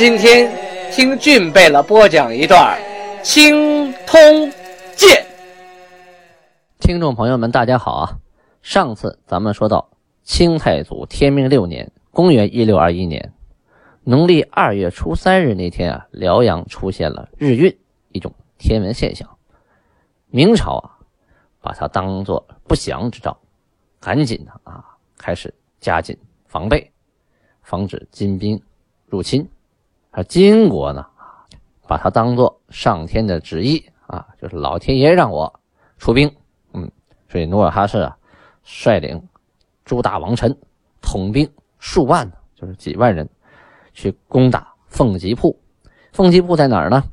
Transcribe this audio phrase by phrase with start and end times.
[0.00, 0.50] 今天
[0.90, 2.80] 听俊贝勒播讲一段
[3.22, 4.18] 《青通
[4.96, 5.10] 剑》。
[6.78, 8.16] 听众朋友们，大家好啊！
[8.62, 9.90] 上次咱们说到
[10.22, 13.34] 清太祖天命六年（公元一六二一年），
[14.02, 17.78] 农历二月初三日那天啊，辽阳出现了日晕，
[18.12, 19.28] 一种天文现象。
[20.28, 20.96] 明朝啊，
[21.60, 23.38] 把它当作不祥之兆，
[24.00, 24.82] 赶紧的啊，
[25.18, 26.90] 开始加紧防备，
[27.60, 28.58] 防止金兵。
[29.04, 29.46] 入侵，
[30.12, 31.06] 而金国呢，
[31.86, 35.60] 把它当做上天的旨意啊，就是老天爷让我
[35.98, 36.34] 出兵，
[36.72, 36.90] 嗯，
[37.28, 38.16] 所以努尔哈赤啊，
[38.64, 39.22] 率领
[39.84, 40.58] 诸大王臣，
[41.00, 43.28] 统兵数万，就是几万人，
[43.92, 45.56] 去攻打凤吉铺。
[46.12, 47.04] 凤吉铺在哪儿呢？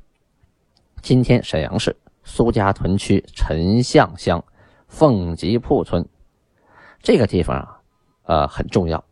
[1.04, 4.44] 今天沈阳市苏家屯区陈巷乡
[4.88, 6.08] 凤吉铺村，
[7.04, 7.80] 这个地方啊，
[8.23, 9.04] 呃，很重要。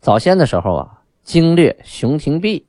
[0.00, 0.92] 早先的时候啊。
[1.26, 2.68] 经略熊廷弼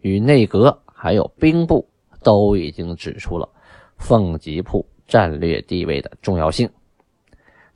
[0.00, 1.88] 与内阁还有兵部
[2.22, 3.48] 都已经指出了
[3.96, 6.70] 凤吉铺战略地位的重要性。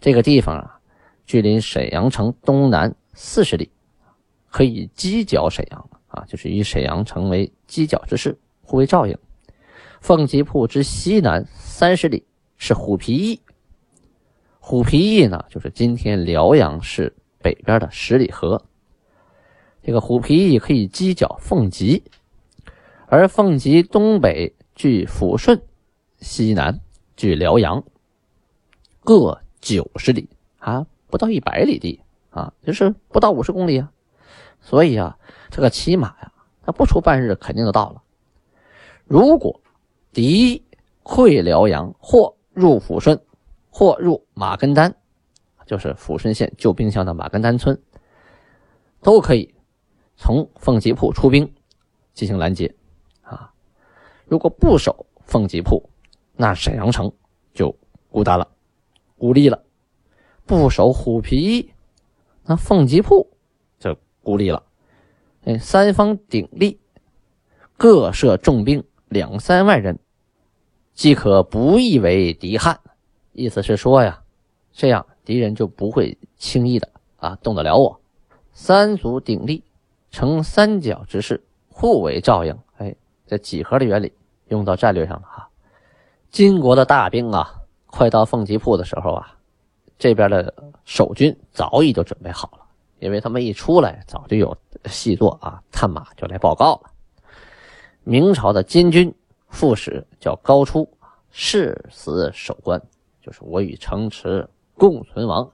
[0.01, 0.81] 这个地方啊，
[1.27, 3.71] 距离沈阳城东南四十里，
[4.51, 9.17] 可以犄角沈阳啊，就是以沈阳城为犄角之势，互为照应。
[10.01, 13.41] 凤吉铺之西南三十里是虎皮驿，
[14.59, 18.65] 虎皮驿呢，就是今天辽阳市北边的十里河。
[19.83, 22.05] 这个虎皮可以犄角凤吉，
[23.07, 25.61] 而凤吉东北距抚顺，
[26.21, 26.79] 西南
[27.17, 27.83] 距辽阳，
[29.01, 33.91] 各九十里啊，不到一百里地啊，就是不到五十公里啊。
[34.61, 35.19] 所以啊，
[35.51, 36.33] 这个骑马呀，
[36.65, 38.03] 他不出半日肯定就到了。
[39.05, 39.61] 如果
[40.13, 40.63] 敌
[41.03, 43.21] 溃辽阳，或入抚顺，
[43.69, 44.95] 或入马根丹，
[45.67, 47.77] 就是抚顺县旧兵乡的马根丹村，
[49.01, 49.52] 都可以。
[50.23, 51.53] 从凤吉铺出兵
[52.15, 52.73] 进行拦截，
[53.23, 53.53] 啊，
[54.25, 55.91] 如果不守凤吉铺，
[56.37, 57.13] 那沈阳城
[57.53, 57.75] 就
[58.09, 58.47] 孤单了，
[59.19, 59.59] 孤立了；
[60.47, 61.73] 不守虎皮，
[62.45, 63.33] 那凤吉铺
[63.81, 64.63] 就孤立了。
[65.43, 66.79] 哎，三方鼎立，
[67.77, 69.99] 各设重兵两三万人，
[70.95, 72.79] 即可不易为敌汉。
[73.33, 74.23] 意思是说呀，
[74.71, 78.01] 这样敌人就不会轻易的啊动得了我。
[78.53, 79.65] 三足鼎立。
[80.13, 82.57] 成三角之势，互为照应。
[82.77, 82.95] 哎，
[83.27, 84.13] 这几何的原理
[84.49, 85.49] 用到战略上了哈。
[86.31, 87.53] 金国的大兵啊，
[87.87, 89.35] 快到凤吉铺的时候啊，
[89.99, 92.65] 这边的守军早已就准备好了，
[93.01, 96.91] 因为他们一出来，早就有细作啊，探马就来报告了。
[98.05, 99.15] 明朝的金军
[99.49, 100.89] 副使叫高初，
[101.31, 102.81] 誓死守关，
[103.23, 105.51] 就是我与城池共存亡。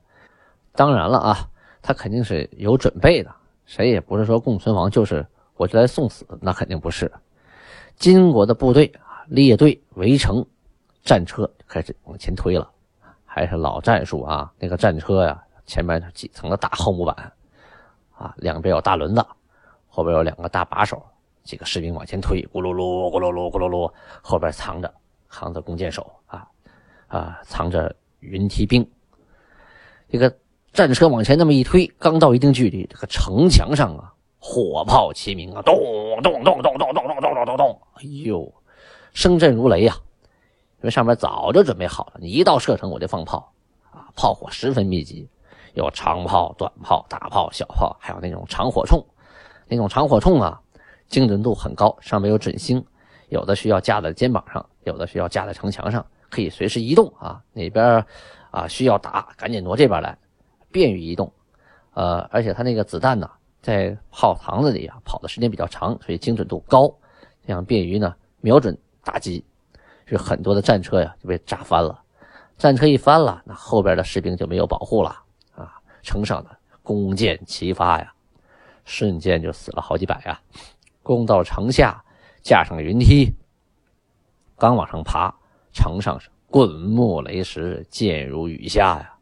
[0.72, 1.48] 当然了啊，
[1.80, 3.34] 他肯定是有准备的。
[3.68, 5.24] 谁也不是说共存亡就是
[5.54, 7.12] 我就来送死，那肯定不是。
[7.96, 10.42] 金国的部队啊，列队围城，
[11.04, 12.70] 战车开始往前推了，
[13.26, 14.50] 还是老战术啊。
[14.58, 17.32] 那个战车呀，前面几层的大厚木板，
[18.12, 19.22] 啊，两边有大轮子，
[19.86, 21.04] 后边有两个大把手，
[21.42, 23.92] 几个士兵往前推，咕噜噜，咕噜噜，咕噜噜，
[24.22, 24.90] 后边藏着
[25.28, 26.48] 扛着弓箭手啊
[27.08, 28.90] 啊，藏着云梯兵，
[30.08, 30.34] 这个。
[30.72, 35.74] 战车往前那么一推，刚到一定距离，这个城墙上啊，火炮齐鸣啊，咚
[36.22, 38.52] 咚咚咚咚咚咚咚咚咚，哎呦，
[39.12, 39.96] 声震如雷呀！
[40.80, 43.52] 因为上面早就准备好了，你一到射程我就放炮
[43.90, 45.28] 啊，炮火十分密集，
[45.74, 49.04] 有长炮、短炮、大炮、小炮，还有那种长火铳。
[49.66, 50.60] 那种长火铳啊，
[51.08, 52.84] 精准度很高，上面有准星，
[53.28, 57.42] 有的需要架在肩膀上，有的需要架在城墙上，可以随时移动啊。
[57.52, 58.06] 哪边
[58.52, 60.16] 啊需要打，赶紧挪这边来。
[60.70, 61.32] 便于移动，
[61.94, 63.30] 呃，而且它那个子弹呢，
[63.62, 66.92] 在炮膛子里啊跑的时间比较长，所以精准度高，
[67.46, 69.44] 这样便于呢瞄准打击。
[70.06, 72.00] 是很多的战车呀就被炸翻了，
[72.56, 75.10] 战车一翻了，那后边的士兵就没有保护了
[75.54, 78.10] 啊，城上的弓箭齐发呀，
[78.86, 80.40] 瞬间就死了好几百呀。
[81.02, 82.02] 攻到城下，
[82.42, 83.30] 架上云梯，
[84.56, 85.30] 刚往上爬，
[85.74, 89.17] 城上是滚木雷石，箭如雨下呀。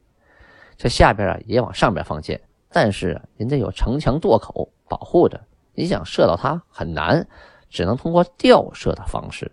[0.77, 2.41] 这下边啊也往上边放箭，
[2.71, 5.41] 但是人家有城墙垛口保护着，
[5.75, 7.27] 你想射到它很难，
[7.71, 9.51] 只能通过吊射的方式。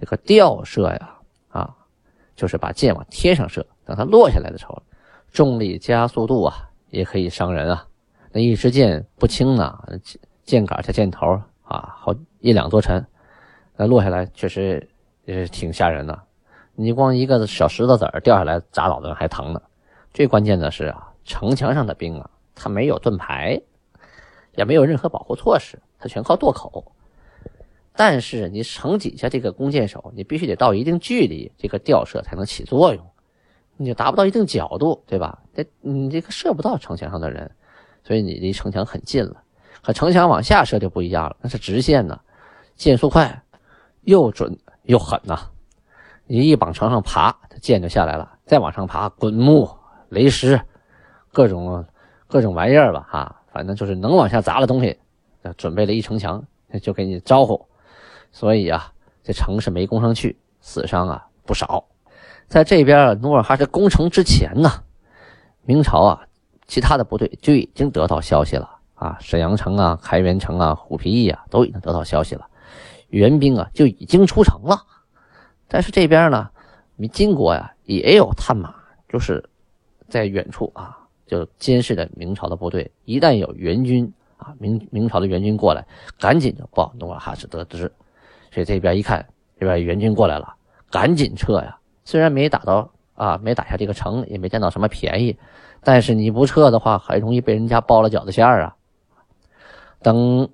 [0.00, 1.14] 这个吊射呀，
[1.50, 1.74] 啊，
[2.36, 4.82] 就是把箭往天上射，等它落下来的时候，
[5.32, 7.86] 重力加速度啊，也可以伤人啊。
[8.32, 9.78] 那一支箭不轻呢，
[10.44, 13.04] 箭杆加箭头啊，好一两多沉，
[13.76, 14.88] 那落下来确实
[15.24, 16.20] 也是挺吓人的。
[16.74, 19.62] 你光一个小石头子儿掉下来砸脑袋还疼呢。
[20.12, 23.60] 最关键的是啊，城墙上的兵啊，他没有盾牌，
[24.56, 26.92] 也没有任何保护措施，他全靠垛口。
[27.94, 33.04] 但是你城底下这个弓箭手，你必须得到一定距离，这个吊射才能起作用。
[33.76, 35.40] 你就达不到一定角度，对吧？
[35.54, 37.50] 这你这个射不到城墙上的人，
[38.02, 39.42] 所以你离城墙很近了。
[39.82, 42.20] 可城墙往下射就不一样了，那是直线呢，
[42.74, 43.42] 箭速快，
[44.02, 45.50] 又准又狠呐。
[46.26, 49.70] 你一往城上爬，箭就下来了；再往上爬，滚木。
[50.08, 50.60] 雷石，
[51.32, 51.84] 各种
[52.26, 54.98] 各种玩意儿吧，哈，反正就是能往下砸的东西，
[55.56, 56.42] 准备了一城墙，
[56.82, 57.66] 就给你招呼。
[58.32, 61.84] 所以啊，这城是没攻上去，死伤啊不少。
[62.46, 64.70] 在这边努尔哈赤攻城之前呢，
[65.64, 66.26] 明朝啊，
[66.66, 72.46] 其他的部队就已经得到消息了啊，沈阳城啊、开元城啊、虎皮驿啊，都已经得到消息了，
[73.08, 74.82] 援兵啊就已经出城了。
[75.66, 76.48] 但是这边呢，
[77.12, 78.74] 金国呀也有探马，
[79.08, 79.44] 就是。
[80.08, 82.90] 在远处啊，就监视着明朝的部队。
[83.04, 85.86] 一旦有援军啊，明明朝的援军过来，
[86.18, 87.92] 赶紧就报努尔哈赤得知。
[88.50, 89.24] 所以这边一看，
[89.58, 90.54] 这边援军过来了，
[90.90, 91.78] 赶紧撤呀。
[92.04, 95.36] 虽然没打到啊，没打下这个城，也没占到什么便宜，
[95.82, 98.74] 但是你不撤的话，很容易被人家包了饺子馅儿啊。
[100.00, 100.48] 等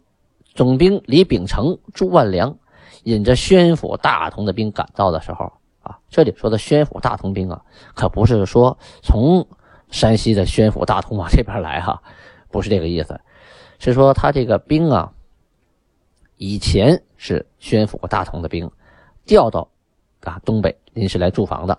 [0.55, 2.57] 总兵李秉成、朱万良
[3.05, 5.53] 引着宣府大同的兵赶到的时候。
[5.85, 7.63] 啊，这里说的宣府大同兵啊，
[7.95, 9.47] 可不是说从
[9.91, 12.03] 山西的宣府大同往这边来哈，
[12.51, 13.21] 不是这个意思，
[13.79, 15.13] 是说他这个兵啊，
[16.37, 18.71] 以前是宣府大同的兵，
[19.27, 19.69] 调到
[20.23, 21.79] 啊东北临时来驻防的，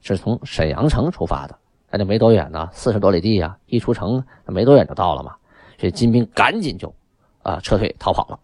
[0.00, 1.58] 是从沈阳城出发的，
[1.90, 5.34] 那就没多远呢，四十多里地呀，一出城没多远就到了嘛，
[5.78, 6.94] 所以金兵赶紧就
[7.42, 8.38] 啊撤退逃跑了，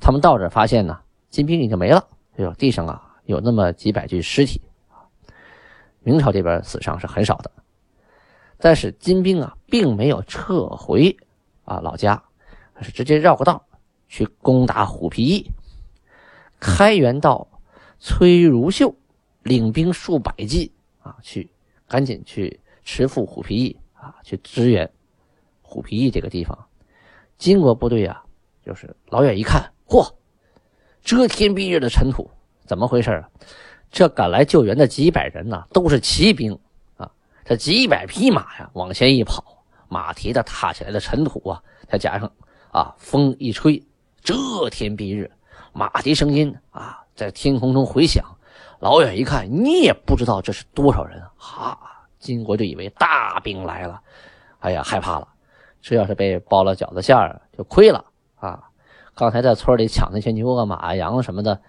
[0.00, 0.98] 他们到这发现呢，
[1.28, 2.02] 金兵已经没了，
[2.36, 3.03] 哎呦，地上啊。
[3.24, 4.60] 有那么几百具尸体，
[6.00, 7.50] 明朝这边死伤是很少的，
[8.58, 11.16] 但是金兵啊并没有撤回
[11.64, 12.22] 啊老家，
[12.82, 13.64] 是直接绕个道
[14.08, 15.50] 去攻打虎皮驿。
[16.60, 17.46] 开元道
[17.98, 18.94] 崔如秀
[19.42, 20.72] 领兵数百骑
[21.02, 21.50] 啊去，
[21.88, 24.90] 赶紧去持赴虎皮驿啊去支援
[25.62, 26.66] 虎皮驿这个地方。
[27.36, 28.24] 金国部队啊，
[28.64, 30.14] 就是老远一看，嚯，
[31.02, 32.30] 遮天蔽日的尘土。
[32.66, 33.28] 怎么回事啊？
[33.90, 36.58] 这赶来救援的几百人呢，都是骑兵
[36.96, 37.08] 啊！
[37.44, 42.28] 这几百匹马呀，往前一跑，马蹄子踏起来的尘土啊，再加上
[42.72, 43.80] 啊，风一吹，
[44.20, 44.34] 遮
[44.68, 45.30] 天蔽日，
[45.72, 48.24] 马蹄声音啊，在天空中回响。
[48.80, 51.30] 老远一看，你也不知道这是多少人啊！
[51.36, 51.78] 哈，
[52.18, 54.00] 金国就以为大兵来了，
[54.58, 55.28] 哎呀，害怕了。
[55.80, 58.04] 这要是被包了饺子馅儿，就亏了
[58.40, 58.64] 啊！
[59.14, 61.60] 刚才在村里抢那些牛啊、马啊、羊什么的。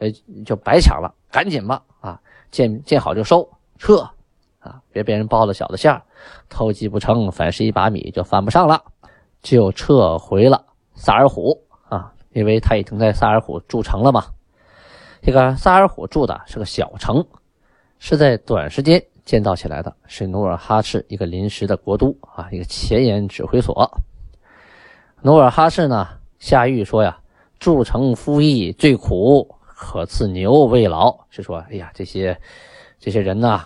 [0.00, 0.12] 哎，
[0.44, 1.82] 就白抢了，赶紧吧！
[2.00, 3.48] 啊，见见好就收，
[3.78, 3.98] 撤！
[4.60, 6.02] 啊，别被人包了小的馅儿，
[6.48, 8.82] 偷鸡不成反蚀一把米，就犯不上了，
[9.40, 10.64] 就撤回了
[10.94, 11.56] 萨尔虎
[11.88, 14.24] 啊，因为他已经在萨尔虎筑城了嘛。
[15.22, 17.24] 这个萨尔虎筑的是个小城，
[17.98, 23.90] 是在短时间建造起来的，是努尔哈赤一个临时的国都啊，一个前沿指挥所。
[25.22, 26.06] 努尔哈赤呢
[26.38, 27.18] 下谕说呀
[27.58, 32.36] ：“筑城夫役最苦。”可赐牛慰劳，是说，哎呀，这些
[32.98, 33.64] 这些人呐，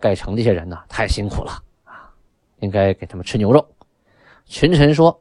[0.00, 1.52] 盖城这些人呐，太辛苦了
[1.84, 2.10] 啊，
[2.58, 3.64] 应该给他们吃牛肉。
[4.46, 5.20] 群臣说，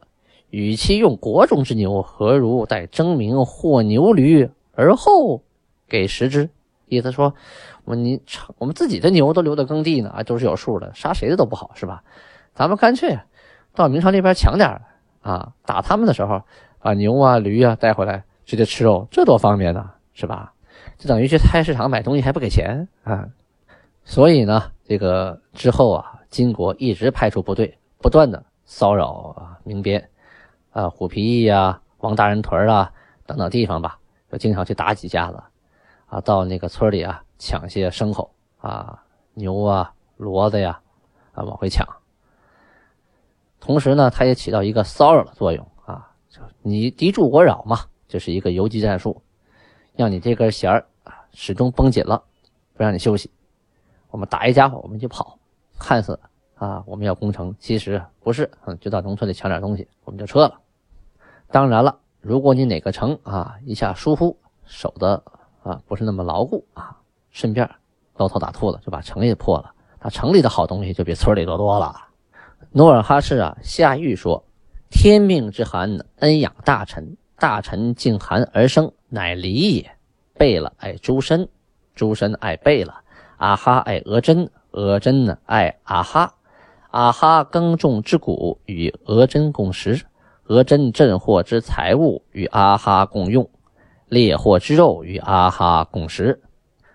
[0.50, 5.44] 与其用国中之牛，何如待征名获牛驴而后
[5.88, 6.50] 给食之？
[6.88, 7.36] 意思说，
[7.86, 8.20] 我你
[8.58, 12.04] 我们自己的牛都留在耕地呢，啊，都是有数的，杀谁的都不好，是吧？
[12.56, 13.20] 咱们干脆
[13.76, 14.82] 到明朝那边抢点
[15.22, 16.42] 啊，打他们的时候，
[16.80, 19.92] 把牛啊、驴啊带回来，直接吃肉，这多方便呢！
[20.14, 20.54] 是吧？
[20.98, 23.28] 就等于去菜市场买东西还不给钱啊！
[24.04, 30.10] 所以呢，这个之后啊，金国一直派出部队，不断的骚扰啊民边，
[30.72, 32.92] 啊虎皮驿呀、王大人屯啊
[33.26, 33.98] 等等地方吧，
[34.32, 35.42] 就经常去打几架子，
[36.08, 39.04] 啊到那个村里啊抢些牲口啊
[39.36, 40.80] 牛啊骡子呀
[41.34, 41.88] 啊往回抢。
[43.60, 49.22] 同时呢，他也起到一个骚扰的作用啊，就你敌驻我扰嘛，这是一个游击战术。
[49.96, 52.22] 让你这根弦儿啊始终绷紧了，
[52.74, 53.30] 不让你休息。
[54.10, 55.38] 我们打一家伙我们就跑，
[55.80, 56.20] 看似
[56.56, 60.60] 啊我们要攻城，其实不是，嗯，就到农村里抢点东西，我们就撤了。
[61.52, 65.24] 当然了，如果你哪个城啊一下疏忽，守的
[65.62, 66.98] 啊不是那么牢固啊，
[67.32, 67.70] 顺便
[68.18, 71.96] 搂头打兔子就把城给破了，那城里的好东西就比村里多多了。
[72.72, 74.44] 努尔哈赤啊下谕说
[74.90, 79.92] ：“天命之寒，恩养大臣，大臣敬寒而生，乃礼也。
[80.36, 81.48] 贝勒爱诸身，
[81.94, 82.92] 诸身爱贝勒，
[83.38, 86.34] 阿哈爱额真，额真呢爱阿哈，
[86.90, 90.02] 阿哈耕种之谷与额真共食。”
[90.48, 93.50] 额真镇货之财物与阿哈共用，
[94.10, 96.42] 猎获之肉与阿哈共食。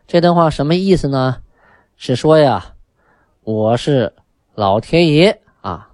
[0.07, 1.39] 这段话什么意思呢？
[1.97, 2.75] 是说呀，
[3.45, 4.13] 我是
[4.55, 5.91] 老天爷啊，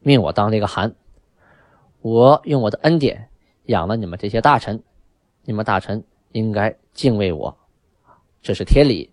[0.00, 0.94] 命我当这个汗，
[2.02, 3.30] 我用我的恩典
[3.64, 4.82] 养了你们这些大臣，
[5.44, 7.56] 你们大臣应该敬畏我，
[8.42, 9.10] 这是天理。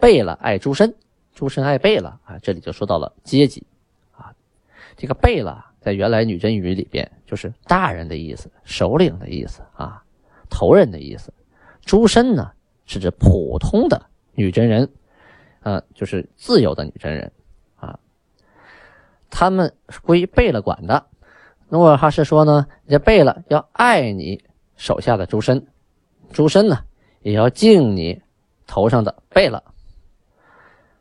[0.00, 0.94] 贝勒爱诸身，
[1.32, 3.66] 诸身爱贝勒啊，这里就说到了阶级
[4.12, 4.34] 啊，
[4.96, 5.64] 这个贝勒。
[5.82, 10.04] 在原来女真语里边，就是大人的意思，首领的意思啊，
[10.48, 11.34] 头人的意思。
[11.84, 12.52] 诸身呢，
[12.86, 14.88] 是指普通的女真人，
[15.62, 17.32] 呃，就是自由的女真人
[17.74, 17.98] 啊。
[19.28, 21.04] 他们归贝勒管的。
[21.68, 24.44] 努尔哈赤说呢，这贝勒要爱你
[24.82, 25.64] 手下的诸身，
[26.32, 26.76] 诸身呢
[27.20, 28.20] 也要敬你
[28.66, 29.62] 头上的贝勒。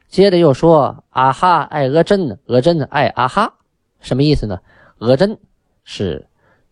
[0.07, 3.51] 接着又说，阿哈爱额真呢，额真呢爱阿哈，
[3.99, 4.59] 什么意思呢？
[4.99, 5.35] 额真，
[5.83, 6.23] 是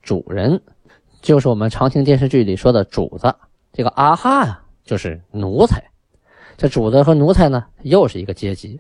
[0.04, 0.62] 主人，
[1.20, 3.34] 就是我们常听电视剧里说的主子。
[3.74, 5.84] 这个阿哈呀，就是奴才。
[6.58, 8.80] 这主子和奴才呢，又是一个阶级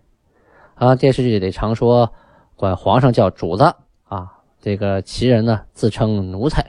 [0.76, 0.96] 啊。
[0.96, 2.14] 电视剧里常说
[2.56, 3.64] 管皇上叫主子
[4.04, 4.32] 啊，
[4.62, 6.64] 这个旗人呢自称奴才。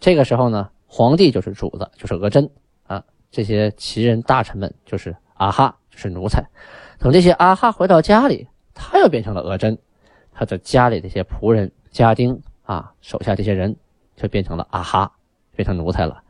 [0.00, 2.50] 这个时候呢，皇帝就是主子，就是额真
[2.86, 3.04] 啊。
[3.30, 6.44] 这些旗人大臣们就是阿哈，就是奴才。
[6.98, 9.78] 等这些阿哈回到家里，他又变成了额真，
[10.32, 11.72] 他的家里这些仆人。
[11.90, 13.76] 家丁啊，手下这些人
[14.14, 15.12] 就变成了阿哈，
[15.56, 16.22] 变成奴才了。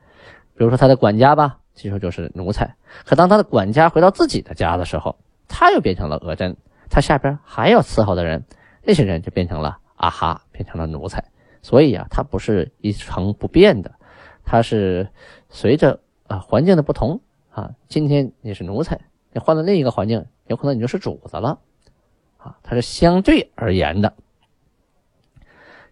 [0.56, 2.76] 比如说他的管家吧，其实就是奴才。
[3.04, 6.56] 可当他的管家回到自己的家的时候，他又变成了额真，
[6.88, 8.44] 他下边还要伺候的人，
[8.82, 11.25] 那些人就变成了阿哈，变成了奴才。
[11.62, 13.90] 所以啊，它不是一成不变的，
[14.44, 15.08] 它是
[15.48, 19.00] 随着啊环境的不同啊，今天你是奴才，
[19.32, 21.58] 你换了另一个环境，有可能你就是主子了
[22.36, 24.14] 啊，它是相对而言的。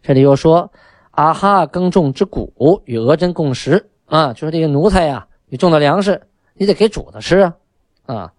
[0.02, 0.72] 这里又说，
[1.10, 7.56] 阿哈耕种之谷与俄真共食啊，就是这个奴才呀，你种的粮食，你得给主子吃啊
[8.06, 8.32] 啊。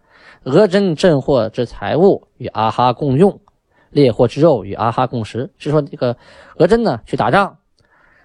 [0.43, 3.41] 俄真镇货之财物与阿哈共用，
[3.89, 6.17] 猎获之肉与阿哈共食，是说这个
[6.58, 7.58] 额真呢去打仗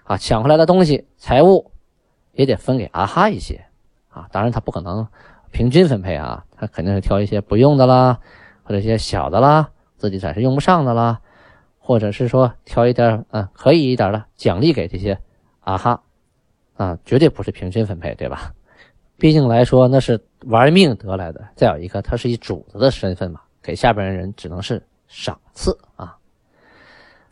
[0.03, 1.71] 啊，抢回来的东西财物
[2.33, 3.65] 也得分给阿哈一些
[4.09, 4.27] 啊。
[4.31, 5.07] 当然他不可能
[5.51, 8.19] 平均分配啊，他肯定是挑一些不用的啦，
[8.63, 11.19] 或者一些小的啦，自己暂时用不上的啦。
[11.85, 15.19] 或者是说挑一点嗯可以一点的奖励给这些
[15.59, 16.01] 啊哈
[16.77, 18.53] 啊，绝对不是平均分配，对吧？
[19.17, 21.45] 毕竟来说那是玩命得来的。
[21.57, 24.81] 再有一个，他是以主子的身份嘛，给下边的人只能是
[25.13, 26.17] 赏赐啊。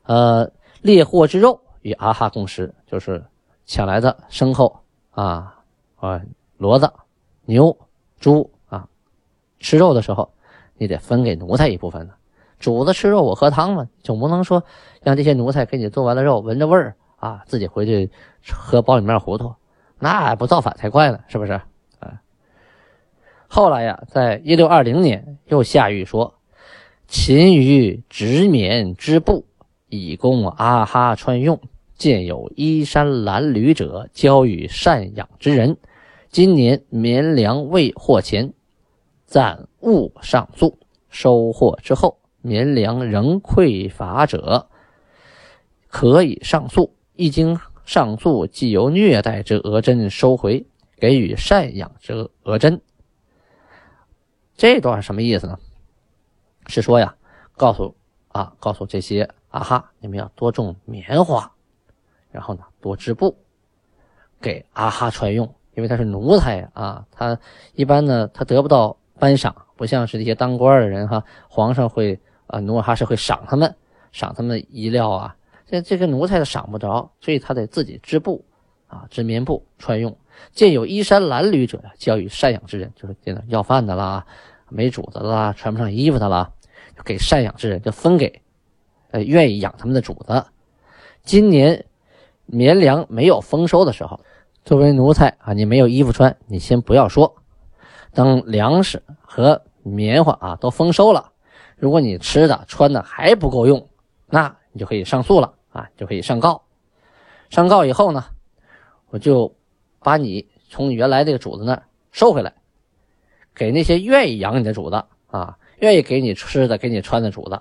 [0.04, 3.26] 呃，猎获之肉与阿哈共食，就是
[3.66, 5.58] 抢来的牲口啊
[5.96, 6.22] 啊，
[6.60, 6.94] 骡子、
[7.46, 7.76] 牛、
[8.20, 8.88] 猪啊，
[9.60, 10.32] 吃肉的时候
[10.78, 12.14] 你得分给奴才一部分呢。
[12.60, 14.64] 主子吃肉，我喝汤嘛，总不能说
[15.02, 18.12] 让这些奴才给你做完了肉，闻着味儿啊，自己回去
[18.54, 19.56] 喝苞米面糊涂，
[19.98, 21.54] 那不造反才怪呢，是不是？
[22.00, 22.22] 啊。
[23.48, 26.36] 后来呀，在一六二零年又下谕说
[27.12, 29.46] ：“勤于直绵之布，
[29.90, 31.60] 以供阿哈穿用。
[31.98, 35.76] 见有衣衫褴褛者，交与赡养之人。
[36.30, 38.54] 今年绵粮未获前，
[39.26, 40.80] 暂勿上诉。
[41.10, 44.68] 收获之后。”绵粮仍匮乏者，
[45.90, 46.96] 可以上诉。
[47.16, 50.66] 一经上诉，即由虐待之额真收回，
[50.98, 52.82] 给予赡养之额真。
[54.56, 55.60] 这段什么意思呢？
[56.72, 57.14] 是说呀，
[57.56, 57.96] 告诉
[58.30, 61.52] 啊，告诉这些啊哈，你们要多种棉花，
[62.32, 63.38] 然后呢，多织布，
[64.40, 65.54] 给阿哈穿用。
[65.76, 67.38] 因为他是奴才啊，他
[67.74, 72.20] 一般呢，他得不到颁赏，不像是这些当官的人哈，皇上会。
[72.48, 73.74] 啊，努尔哈赤会赏他们，
[74.12, 75.34] 赏他们衣料啊。
[75.66, 78.44] 这这个奴才他赏不着，所以他得自己织布
[78.88, 80.14] 啊，织棉布穿用。
[80.52, 84.26] 见有衣衫褴褛者呀，交与赡养之人，就是见到要饭的啦，
[84.68, 86.52] 没主子啦，穿不上衣服的啦，
[87.04, 88.42] 给赡养之人，就分给
[89.12, 90.46] 呃愿意养他们的主子。
[91.24, 91.86] 今年
[92.46, 94.20] 绵粮没有丰收的时候，
[94.66, 97.36] 作为奴才啊，你没有衣服穿，你先不要说。
[98.14, 101.32] 等粮食和棉花啊都丰收了。
[101.78, 103.88] 如果你吃的穿的还不够用，
[104.28, 106.64] 那你就可以上诉了啊，就可以上告。
[107.50, 108.26] 上告以后呢，
[109.10, 109.56] 我就
[110.00, 111.82] 把你从原来这个主子那
[112.12, 112.54] 收回来，
[113.56, 117.60] 给那些愿意养你的主子啊，愿意给你吃的、给你穿的主子。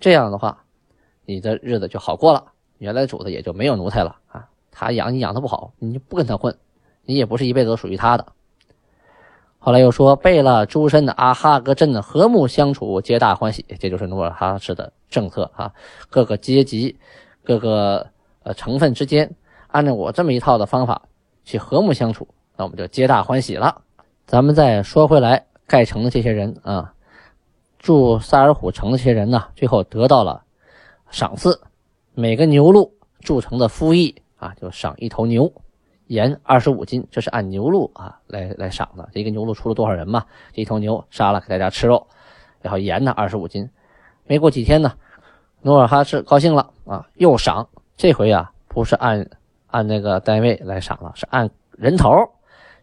[0.00, 0.64] 这样的话，
[1.24, 2.44] 你的日子就好过了，
[2.78, 4.48] 原来主子也就没有奴才了啊。
[4.70, 6.56] 他养你养的不好，你就不跟他混，
[7.04, 8.26] 你也不是一辈子都属于他的。
[9.58, 15.72] 后来又说，贝勒诸身的阿哈格镇的和睦相处，皆大欢喜，这就是努尔哈赤的政策啊。
[16.10, 16.96] 各个阶级、
[17.42, 18.06] 各个
[18.44, 19.34] 呃成分之间，
[19.68, 21.02] 按照我这么一套的方法
[21.44, 23.82] 去和睦相处，那我们就皆大欢喜了。
[24.26, 26.94] 咱们再说回来，盖城的这些人啊，
[27.78, 30.42] 住萨尔虎城的这些人呢，最后得到了
[31.10, 31.60] 赏赐，
[32.14, 35.52] 每个牛鹿铸成的夫役啊，就赏一头牛。
[36.06, 39.06] 盐二十五斤，这是按牛鹿啊来来赏的。
[39.12, 40.24] 这个牛鹿出了多少人嘛？
[40.54, 42.06] 这一头牛杀了给大家吃肉，
[42.62, 43.68] 然后盐呢二十五斤。
[44.26, 44.90] 没过几天呢，
[45.60, 47.68] 努尔哈赤高兴了啊，又赏。
[47.94, 49.28] 这回啊不是按
[49.66, 52.10] 按那个单位来赏了，是按人头。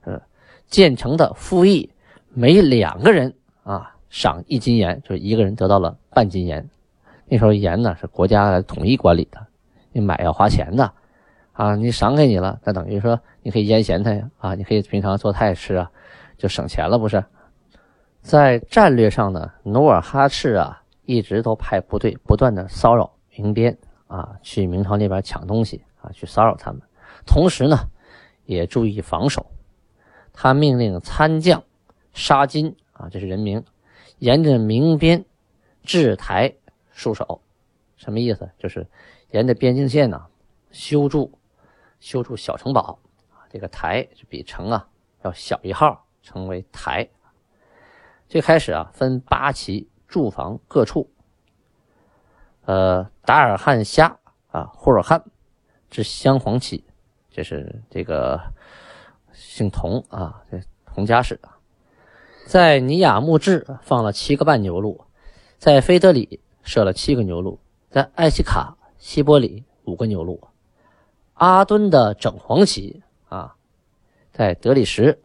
[0.03, 0.21] 嗯，
[0.67, 1.89] 建成的夫役
[2.29, 3.33] 每两个人
[3.63, 6.65] 啊赏一斤盐，就是一个人得到了半斤盐。
[7.25, 9.45] 那时候盐呢是国家统一管理的，
[9.91, 10.89] 你买要花钱的。
[11.51, 15.91] 啊，你赏给你了，那等于说你可以腌咸菜呀，啊，你可以平常做菜吃啊，
[16.37, 17.21] 就省钱了，不是？
[18.21, 26.81] 在战略上呢，努尔哈赤啊，一直都派部队不断的骚扰明边啊，去明朝那边抢东西啊，去骚扰他们，
[27.25, 27.77] 同时呢，
[28.45, 29.45] 也注意防守。
[30.31, 31.61] 他命令参将
[32.13, 33.61] 沙金啊，这是人名，
[34.19, 35.25] 沿着明边
[35.83, 36.55] 置台
[36.95, 37.41] 戍守，
[37.95, 38.49] 什么意思？
[38.57, 38.87] 就是
[39.31, 40.25] 沿着边境线呢
[40.71, 41.37] 修筑。
[41.97, 42.99] 修筑小城堡，
[43.49, 44.87] 这个台就比城啊
[45.23, 47.09] 要小一号，称为台。
[48.27, 51.09] 最开始啊，分八旗驻防各处。
[52.65, 54.19] 呃，达尔汉虾
[54.51, 55.23] 啊，呼尔汉
[55.89, 56.83] 之镶黄旗，
[57.31, 58.39] 这是这个
[59.31, 61.54] 姓佟啊，这佟家氏啊，
[62.45, 65.03] 在尼雅木治放了七个半牛录，
[65.57, 70.39] 在菲德里设了七个牛录，在艾希卡西波里五个牛录。
[71.33, 73.55] 阿敦的整黄旗啊，
[74.31, 75.17] 在德里什，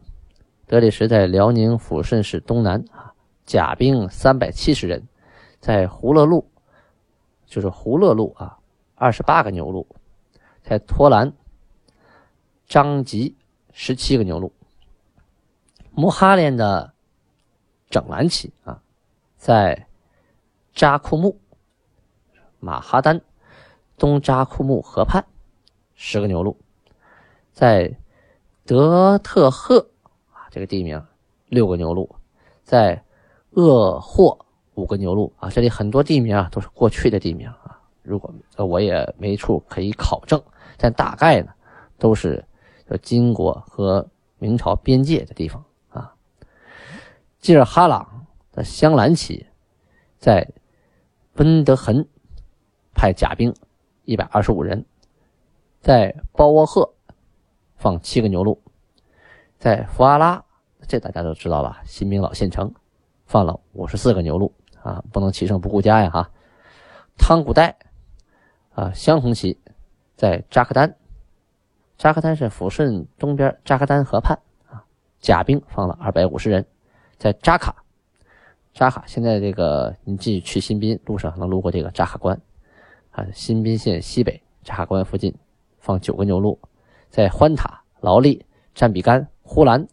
[0.65, 3.13] 德里什在辽宁抚顺市东南啊，
[3.45, 5.07] 甲兵三百七十人，
[5.59, 6.49] 在胡勒路，
[7.45, 8.57] 就是胡勒路啊，
[8.95, 9.87] 二十八个牛录，
[10.63, 11.31] 在托兰，
[12.67, 13.37] 张吉
[13.71, 14.51] 十七个牛录，
[15.91, 16.90] 穆哈连的
[17.91, 18.81] 整蓝旗啊，
[19.37, 19.85] 在
[20.73, 21.37] 扎库木，
[22.59, 23.21] 马哈丹
[23.97, 25.23] 东扎库木河畔。
[25.93, 26.57] 十个牛录，
[27.51, 27.95] 在
[28.65, 29.87] 德特赫
[30.31, 31.05] 啊这个地名
[31.47, 32.15] 六个牛录，
[32.63, 33.03] 在
[33.51, 37.79] 鄂霍五个牛录啊，这里很多地名啊都是过去的地名啊。
[38.01, 40.41] 如果我也没处可以考证，
[40.75, 41.53] 但大概呢
[41.99, 42.43] 都是
[43.03, 44.07] 金国和
[44.39, 45.63] 明朝边界的地方。
[47.41, 49.47] 吉尔哈朗的镶蓝旗
[50.19, 50.47] 在
[51.33, 52.07] 温德恒
[52.93, 53.55] 派甲兵
[54.05, 54.85] 一百二十五人。
[55.79, 56.93] 在包沃赫
[57.75, 58.61] 放七个牛录，
[59.57, 60.45] 在福阿拉，
[60.87, 61.81] 这大家都知道吧？
[61.83, 62.71] 新兵老县城
[63.25, 66.11] 放了五十四个牛录啊，不能骑胜不顾家呀！
[66.11, 66.29] 哈，
[67.17, 67.75] 汤古代
[68.75, 69.59] 啊，镶红旗
[70.15, 70.95] 在扎克丹，
[71.97, 74.37] 扎克丹是抚顺东边扎克丹河畔
[74.69, 74.85] 啊，
[75.19, 76.67] 甲兵放了二百五十人，
[77.21, 77.75] 在扎卡，
[78.73, 82.35] 扎卡现在这个你自己去新宾路上能路过这个扎卡关
[83.11, 85.31] 啊，新宾县西北扎卡关附近。
[85.79, 86.59] 放九个牛录，
[87.09, 89.87] 在欢塔、劳力、占比干、呼兰，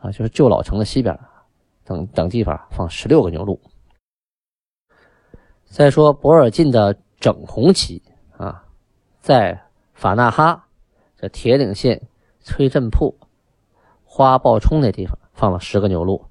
[0.00, 1.18] 啊，就是旧老城的西边
[1.84, 3.58] 等等地方放十六个牛录。
[5.64, 8.02] 再说博尔进的整红旗
[8.36, 8.64] 啊，
[9.20, 9.62] 在
[9.94, 10.68] 法纳哈
[11.16, 12.02] 这铁岭县
[12.40, 13.14] 崔镇铺
[14.04, 16.24] 花豹冲那地方放了十个牛录，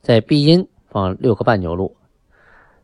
[0.00, 1.94] 在碧阴放六个半牛录，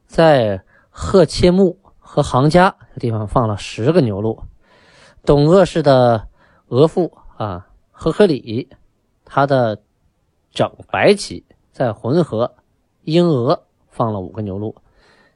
[0.07, 4.39] 在赫切木和行家这地方放了十个牛录。
[5.25, 6.29] 董鄂氏的
[6.69, 8.69] 额驸啊，和合里，
[9.25, 9.81] 他的
[10.51, 12.55] 整白旗在浑河
[13.03, 14.77] 英俄放了五个牛录，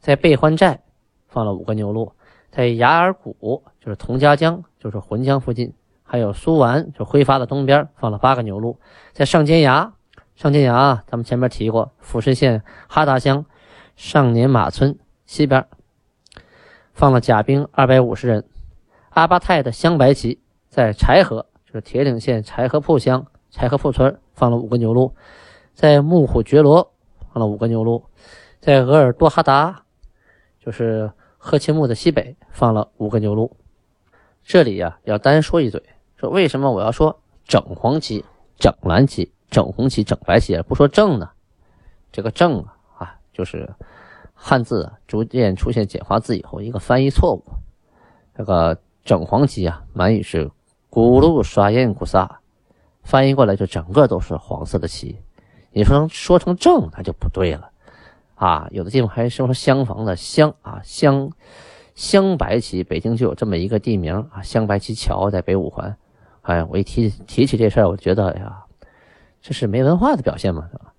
[0.00, 0.82] 在备欢寨
[1.28, 2.12] 放了五个牛录，
[2.50, 5.72] 在雅尔谷就是佟家江，就是浑江附近，
[6.14, 8.78] 还有苏完就挥发的东边放了八个牛录，
[9.12, 9.94] 在上尖崖，
[10.36, 13.44] 上尖崖咱们前面提过，抚顺县哈达乡
[13.96, 14.96] 上年马村
[15.26, 15.66] 西边
[16.92, 18.44] 放了甲兵二百五十人。
[19.08, 25.16] 阿巴泰的镶白旗在柴河，就是铁岭县柴河铺乡柴河铺村放了五个牛录，
[25.74, 26.92] 在木虎觉罗
[27.32, 28.04] 放了五个牛录，
[28.60, 29.82] 在额尔多哈达，
[30.60, 33.56] 就是赫切木的西北放了五个牛录。
[34.44, 35.82] 这里呀，要单说一嘴，
[36.28, 38.24] 为什么我要说整黄旗、
[38.58, 41.30] 整蓝旗、整红旗、整白旗，而不说正呢？
[42.12, 43.74] 这个正啊啊，就是
[44.34, 47.42] 汉字逐渐出现简化字以后一个翻译错误。
[48.36, 50.50] 这个整黄旗啊，满语是
[50.90, 52.40] 咕噜刷烟咕撒，
[53.02, 55.18] 翻译过来就整个都是黄色的旗。
[55.72, 57.70] 你说说成正，那就不对了
[58.36, 58.68] 啊！
[58.70, 61.30] 有的地方还说厢房的厢啊厢。
[61.96, 65.96] 厢白旗，北京就有这么一个地名啊，厢白旗桥在北五环。
[66.44, 68.64] 哎呀，我一提提起这事儿，我觉得哎呀，
[69.42, 70.92] 这是没文化的表现嘛，是吧？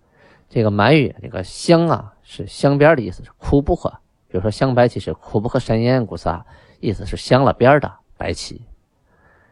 [0.50, 3.92] 这个满语这个镶啊是镶边的意思，是库布克。
[4.28, 6.46] 比如说镶白旗是库布克山烟古萨，
[6.80, 8.62] 意思是镶了边的白旗。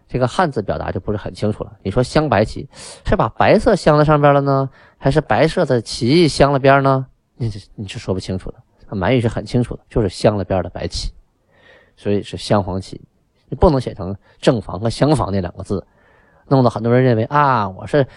[0.08, 1.74] 这个汉字表达就不是很清楚了。
[1.82, 2.70] 你说镶白旗
[3.06, 7.08] 是把白色镶在上边了呢，还是白色的旗镶了边呢？
[7.36, 8.58] 你你是说不清楚的。
[8.96, 11.14] 满语是很清楚的，就是镶了边的白旗。
[11.96, 13.02] 所以是镶黄旗，
[13.54, 15.86] 不能写成正房和厢房那两个字，
[16.48, 18.08] 弄得很多人认为啊，我是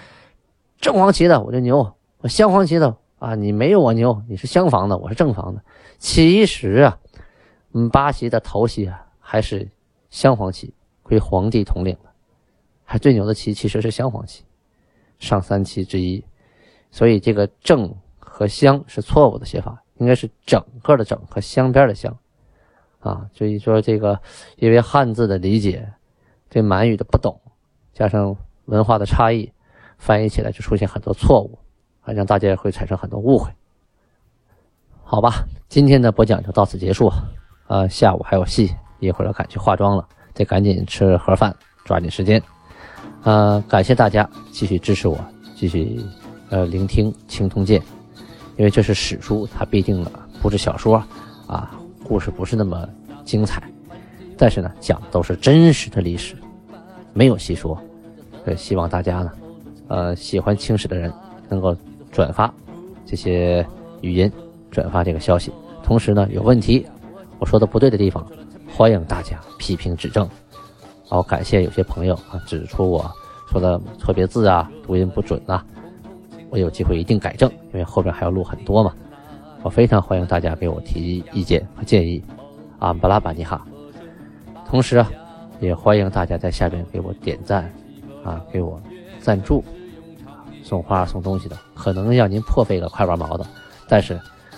[0.81, 5.63] 正黄旗的我就牛，我镶黄旗的啊你没有我牛，你是厢房的我是正房的。
[5.99, 6.99] 其实啊，
[7.73, 9.69] 嗯，八旗的头旗啊还是
[10.11, 12.11] 镶黄旗，归皇帝统领的，
[12.85, 14.45] 还最牛的旗其实是镶黄旗，
[15.19, 16.25] 上三旗之一。
[16.91, 22.17] 所以这个正和镶是错误的写法，应该是整个的整和镶边的镶。
[23.07, 24.21] 啊，所以说这个，
[24.57, 25.89] 因为汉字的理解，
[26.49, 27.41] 对满语的不懂，
[27.93, 29.53] 加上文化的差异，
[29.97, 31.57] 翻译起来就出现很多错误，
[32.01, 33.49] 啊，让大家会产生很多误会。
[35.05, 37.13] 好吧，今天的播讲就到此结束。
[37.69, 42.43] 啊，下午还有戏，一会儿要赶去化妆了，得赶紧吃盒饭，抓紧时间。
[43.23, 45.19] 呃，感谢大家继续支持我，
[45.55, 46.01] 继续
[46.51, 47.81] 呃聆听《青铜剑》，
[48.57, 51.03] 因为这是史书，它必定的不是小说
[51.47, 51.71] 啊。
[52.07, 52.89] 故事不是那么
[53.25, 53.63] 精彩，
[54.39, 56.37] 但是呢，讲的都是真实的历史，
[57.13, 57.77] 没有戏说。
[58.45, 59.33] 呃，希望大家呢，
[59.89, 61.13] 呃，喜欢青史的人
[61.49, 61.77] 能够
[62.13, 62.53] 转发
[63.05, 63.67] 这些
[64.03, 64.31] 语音，
[64.71, 65.53] 转发这个消息。
[65.83, 66.87] 同时呢，有问题
[67.41, 68.25] 我说的不对的地方，
[68.73, 70.29] 欢迎大家批评指正。
[71.09, 73.11] 好，感谢有些朋友啊指出我
[73.51, 75.65] 说的错别字啊、读音不准啊，
[76.51, 78.95] 我有机会一定改正，因为后边还要录很多嘛。
[79.63, 82.23] 我非常欢迎大家给我提意见和建议，
[82.79, 83.67] 啊，巴拉巴尼哈。
[84.65, 85.11] 同时啊，
[85.61, 87.73] 也欢迎大家在下边给我点赞，
[88.25, 88.81] 啊，给我
[89.21, 89.65] 赞助，
[90.63, 93.47] 送花送东西的，可能让您破费个快八毛的，
[93.89, 94.15] 但是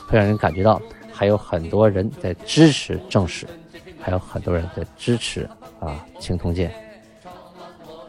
[0.07, 0.81] 会让人感觉到
[1.13, 3.47] 还有很多人在支持正史，
[4.01, 5.49] 还有很多人在支持
[5.81, 6.71] 啊青铜剑。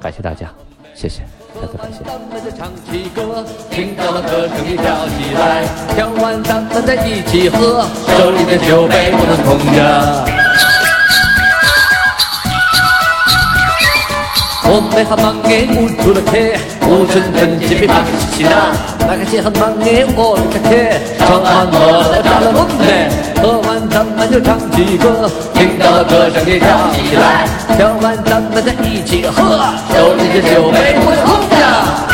[0.02, 0.54] 感谢大家，
[1.00, 1.22] 谢谢。
[1.56, 2.04] 再次感谢。
[2.04, 5.64] 咱们就唱起歌，听到了歌声你跳起来，
[5.96, 9.80] 跳完咱们再一起喝，手里的酒杯不能空着。
[14.72, 23.10] 我们还忙给捂住了铁，乌春春鸡皮放起那，那个些还忙给我的个铁，唱完了炸了龙嘞，
[23.42, 29.58] 喝完咱们就唱起歌，听到了歌声你跳起来，跳完咱们再一起喝，
[29.92, 32.09] 手里的酒杯不空的。